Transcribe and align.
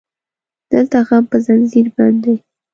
دلته 0.71 0.97
غم 1.07 1.23
په 1.31 1.37
زنځير 1.45 1.87
بند 1.95 2.17
دی 2.23 2.35